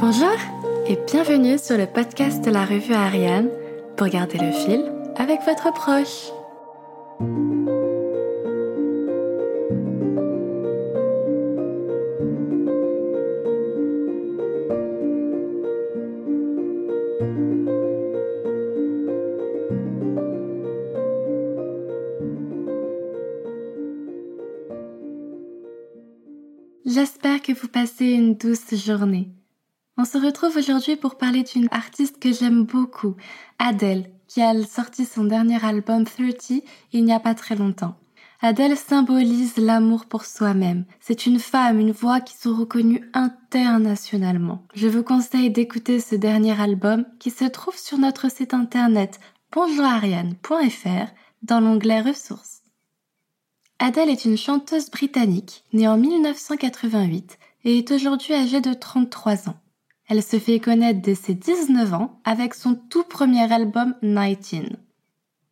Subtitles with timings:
[0.00, 0.34] Bonjour
[0.86, 3.50] et bienvenue sur le podcast de la revue Ariane
[3.98, 6.30] pour garder le fil avec votre proche.
[26.86, 29.28] J'espère que vous passez une douce journée.
[30.02, 33.16] On se retrouve aujourd'hui pour parler d'une artiste que j'aime beaucoup,
[33.58, 36.62] Adele, qui a sorti son dernier album 30
[36.94, 37.96] il n'y a pas très longtemps.
[38.40, 40.86] Adele symbolise l'amour pour soi-même.
[41.00, 44.64] C'est une femme, une voix qui sont reconnues internationalement.
[44.72, 49.20] Je vous conseille d'écouter ce dernier album qui se trouve sur notre site internet
[49.52, 51.12] bonjourariane.fr
[51.42, 52.62] dans l'onglet ressources.
[53.78, 59.56] Adele est une chanteuse britannique née en 1988 et est aujourd'hui âgée de 33 ans.
[60.10, 64.64] Elle se fait connaître dès ses 19 ans avec son tout premier album 19.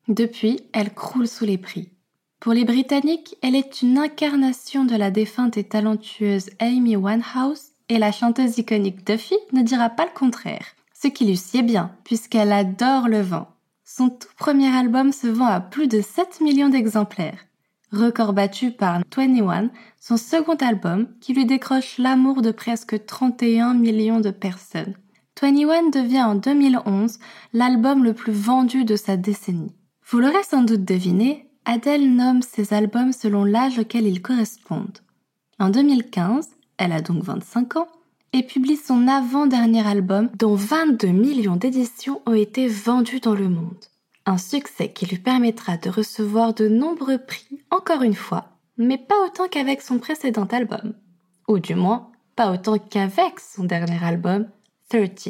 [0.08, 1.90] Depuis, elle croule sous les prix.
[2.40, 7.98] Pour les Britanniques, elle est une incarnation de la défunte et talentueuse Amy Winehouse et
[7.98, 10.66] la chanteuse iconique Duffy ne dira pas le contraire.
[10.92, 13.46] Ce qui lui sied bien, puisqu'elle adore le vin.
[13.84, 17.46] Son tout premier album se vend à plus de 7 millions d'exemplaires
[17.92, 24.20] record battu par 21, son second album qui lui décroche l'amour de presque 31 millions
[24.20, 24.94] de personnes.
[25.40, 27.18] 21 devient en 2011
[27.52, 29.74] l'album le plus vendu de sa décennie.
[30.06, 34.98] Vous l'aurez sans doute deviné, Adele nomme ses albums selon l'âge auquel ils correspondent.
[35.58, 37.88] En 2015, elle a donc 25 ans,
[38.32, 43.84] et publie son avant-dernier album dont 22 millions d'éditions ont été vendues dans le monde.
[44.28, 49.14] Un succès qui lui permettra de recevoir de nombreux prix, encore une fois, mais pas
[49.24, 50.92] autant qu'avec son précédent album.
[51.48, 54.46] Ou du moins, pas autant qu'avec son dernier album,
[54.90, 55.28] 30.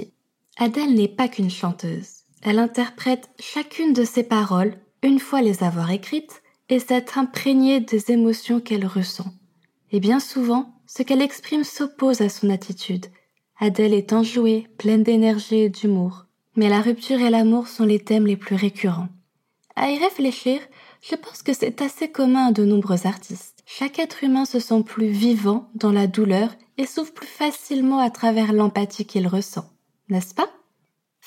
[0.56, 2.24] Adele n'est pas qu'une chanteuse.
[2.42, 8.10] Elle interprète chacune de ses paroles, une fois les avoir écrites, et s'être imprégnée des
[8.10, 9.32] émotions qu'elle ressent.
[9.92, 13.06] Et bien souvent, ce qu'elle exprime s'oppose à son attitude.
[13.60, 16.24] Adele est enjouée, pleine d'énergie et d'humour
[16.58, 19.08] mais la rupture et l'amour sont les thèmes les plus récurrents.
[19.76, 20.60] À y réfléchir,
[21.00, 23.62] je pense que c'est assez commun à de nombreux artistes.
[23.64, 28.10] Chaque être humain se sent plus vivant dans la douleur et s'ouvre plus facilement à
[28.10, 29.70] travers l'empathie qu'il ressent,
[30.08, 30.48] n'est-ce pas?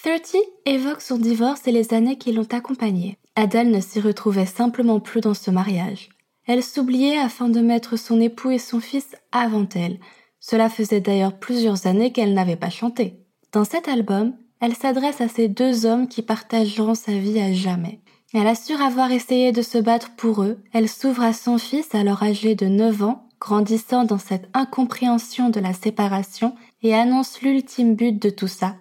[0.04, 3.18] 30 évoque son divorce et les années qui l'ont accompagné.
[3.38, 6.10] Adèle ne s'y retrouvait simplement plus dans ce mariage.
[6.46, 10.00] Elle s'oubliait afin de mettre son époux et son fils avant elle.
[10.42, 13.24] Cela faisait d'ailleurs plusieurs années qu'elle n'avait pas chanté.
[13.54, 18.00] Dans cet album, elle s'adresse à ces deux hommes qui partageront sa vie à jamais.
[18.34, 22.24] Elle assure avoir essayé de se battre pour eux, elle s'ouvre à son fils alors
[22.24, 28.22] âgé de 9 ans, grandissant dans cette incompréhension de la séparation et annonce l'ultime but
[28.22, 28.76] de tout ça,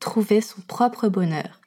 [0.00, 1.60] trouver son propre bonheur.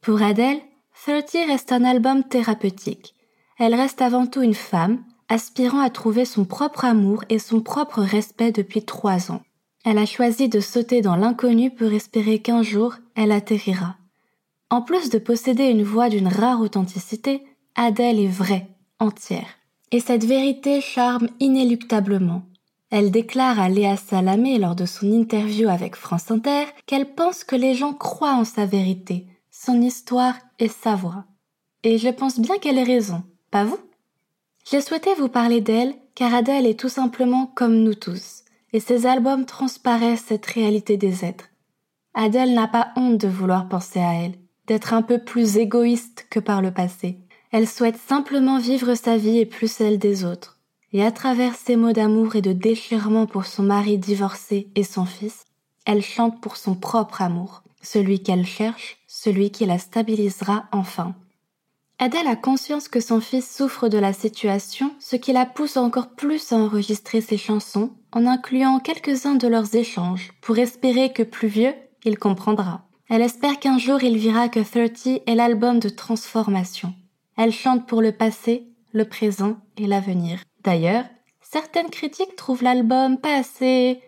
[0.00, 0.60] Pour Adèle,
[1.04, 3.14] 30 reste un album thérapeutique.
[3.58, 8.02] Elle reste avant tout une femme, aspirant à trouver son propre amour et son propre
[8.02, 9.42] respect depuis trois ans.
[9.88, 13.94] Elle a choisi de sauter dans l'inconnu pour espérer qu'un jour elle atterrira.
[14.68, 17.44] En plus de posséder une voix d'une rare authenticité,
[17.76, 18.66] Adèle est vraie,
[18.98, 19.46] entière.
[19.92, 22.42] Et cette vérité charme inéluctablement.
[22.90, 27.54] Elle déclare à Léa Salamé lors de son interview avec France Inter qu'elle pense que
[27.54, 31.26] les gens croient en sa vérité, son histoire et sa voix.
[31.84, 33.78] Et je pense bien qu'elle ait raison, pas vous?
[34.68, 39.06] J'ai souhaité vous parler d'elle car Adèle est tout simplement comme nous tous et ses
[39.06, 41.48] albums transparaissent cette réalité des êtres.
[42.14, 44.34] Adèle n'a pas honte de vouloir penser à elle,
[44.66, 47.18] d'être un peu plus égoïste que par le passé.
[47.52, 50.58] Elle souhaite simplement vivre sa vie et plus celle des autres.
[50.92, 55.04] Et à travers ses mots d'amour et de déchirement pour son mari divorcé et son
[55.04, 55.44] fils,
[55.84, 61.14] elle chante pour son propre amour, celui qu'elle cherche, celui qui la stabilisera enfin.
[61.98, 66.10] Adèle a conscience que son fils souffre de la situation, ce qui la pousse encore
[66.10, 71.48] plus à enregistrer ses chansons, en incluant quelques-uns de leurs échanges, pour espérer que plus
[71.48, 72.86] vieux, il comprendra.
[73.10, 76.94] Elle espère qu'un jour il verra que 30 est l'album de transformation.
[77.36, 80.38] Elle chante pour le passé, le présent et l'avenir.
[80.64, 81.04] D'ailleurs,
[81.42, 84.00] certaines critiques trouvent l'album pas assez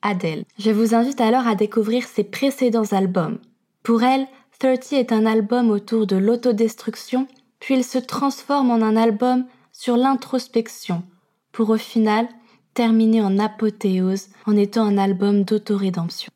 [0.00, 0.44] Adèle.
[0.60, 3.40] Je vous invite alors à découvrir ses précédents albums.
[3.82, 4.28] Pour elle,
[4.60, 7.26] 30 est un album autour de l'autodestruction,
[7.58, 11.02] puis il se transforme en un album sur l'introspection,
[11.50, 12.28] pour au final
[12.76, 16.30] terminer en apothéose en étant un album d'autorédemption.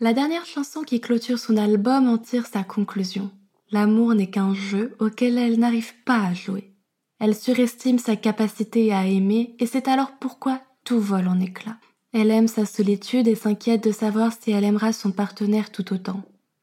[0.00, 3.30] La dernière chanson qui clôture son album en tire sa conclusion.
[3.70, 6.72] L'amour n'est qu'un jeu auquel elle n'arrive pas à jouer.
[7.20, 11.76] Elle surestime sa capacité à aimer et c'est alors pourquoi tout vole en éclats.
[12.14, 16.22] Elle aime sa solitude et s'inquiète de savoir si elle aimera son partenaire tout autant.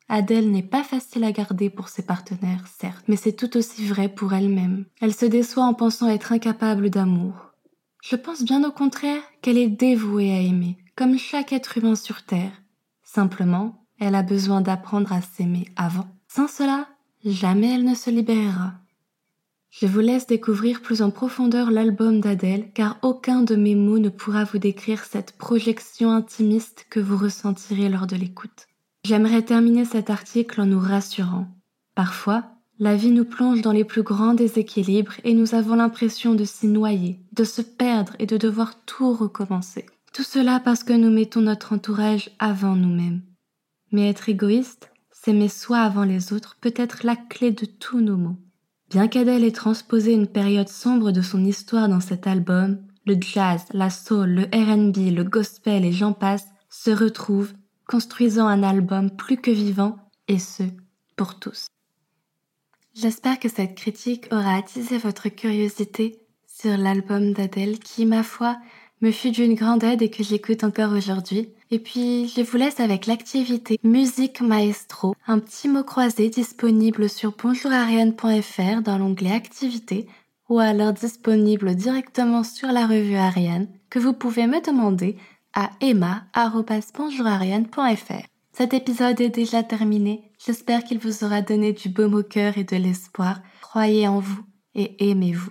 [0.09, 4.09] Adèle n'est pas facile à garder pour ses partenaires, certes, mais c'est tout aussi vrai
[4.09, 4.85] pour elle-même.
[4.99, 7.50] Elle se déçoit en pensant être incapable d'amour.
[8.01, 12.23] Je pense bien au contraire qu'elle est dévouée à aimer, comme chaque être humain sur
[12.23, 12.51] Terre.
[13.03, 16.07] Simplement, elle a besoin d'apprendre à s'aimer avant.
[16.27, 16.87] Sans cela,
[17.23, 18.73] jamais elle ne se libérera.
[19.69, 24.09] Je vous laisse découvrir plus en profondeur l'album d'Adèle, car aucun de mes mots ne
[24.09, 28.67] pourra vous décrire cette projection intimiste que vous ressentirez lors de l'écoute.
[29.05, 31.47] J'aimerais terminer cet article en nous rassurant.
[31.95, 32.43] Parfois,
[32.81, 36.67] la vie nous plonge dans les plus grands déséquilibres et nous avons l'impression de s'y
[36.67, 39.85] noyer, de se perdre et de devoir tout recommencer.
[40.13, 43.21] Tout cela parce que nous mettons notre entourage avant nous-mêmes.
[43.91, 48.17] Mais être égoïste, s'aimer soi avant les autres peut être la clé de tous nos
[48.17, 48.37] maux.
[48.89, 53.63] Bien qu'Adèle ait transposé une période sombre de son histoire dans cet album, le jazz,
[53.73, 57.53] la soul, le RB, le gospel et j'en passe se retrouvent,
[57.87, 59.97] construisant un album plus que vivant,
[60.27, 60.63] et ce,
[61.15, 61.67] pour tous.
[62.93, 68.57] J'espère que cette critique aura attisé votre curiosité sur l'album d'Adèle qui, ma foi,
[69.01, 71.49] me fut d'une grande aide et que j'écoute encore aujourd'hui.
[71.71, 77.31] Et puis, je vous laisse avec l'activité Musique Maestro, un petit mot croisé disponible sur
[77.31, 80.07] bonjourariane.fr dans l'onglet Activités
[80.49, 85.15] ou alors disponible directement sur la revue Ariane que vous pouvez me demander
[85.53, 88.27] à emma.bonjourariane.fr.
[88.61, 90.21] Cet épisode est déjà terminé.
[90.37, 93.39] J'espère qu'il vous aura donné du baume au cœur et de l'espoir.
[93.59, 94.39] Croyez en vous
[94.75, 95.49] et aimez-vous.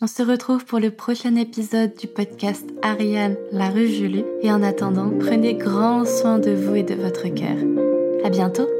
[0.00, 4.24] On se retrouve pour le prochain épisode du podcast Ariane, la revue lue.
[4.42, 7.56] Et en attendant, prenez grand soin de vous et de votre cœur.
[8.24, 8.79] À bientôt!